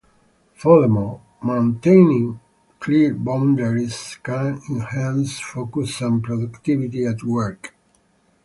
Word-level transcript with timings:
Furthermore, 0.55 1.21
maintaining 1.43 2.39
clear 2.79 3.13
boundaries 3.13 4.17
can 4.23 4.59
enhance 4.67 5.39
focus 5.39 6.01
and 6.01 6.23
productivity 6.23 7.05
at 7.05 7.21
work. 7.23 7.75